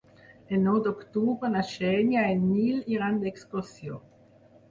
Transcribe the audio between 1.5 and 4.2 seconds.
na Xènia i en Nil iran d'excursió.